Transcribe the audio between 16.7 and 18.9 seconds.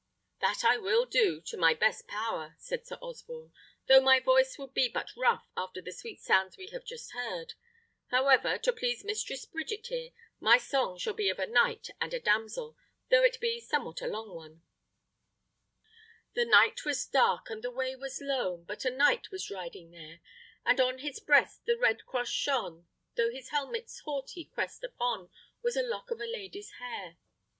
was dark, and the way was lone, But a